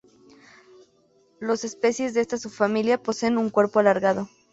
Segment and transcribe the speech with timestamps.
[1.39, 4.27] Los especies de esta subfamilia poseen un cuerpo alargado.